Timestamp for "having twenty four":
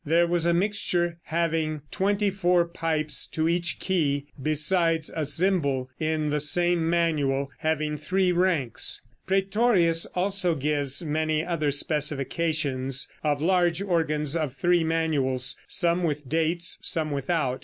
1.25-2.65